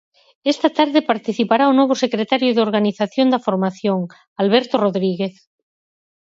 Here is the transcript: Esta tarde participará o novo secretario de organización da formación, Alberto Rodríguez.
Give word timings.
Esta 0.53 0.69
tarde 0.77 1.07
participará 1.11 1.65
o 1.67 1.77
novo 1.79 1.93
secretario 2.03 2.49
de 2.53 2.63
organización 2.67 3.27
da 3.29 3.43
formación, 3.47 3.99
Alberto 4.43 4.75
Rodríguez. 4.85 5.33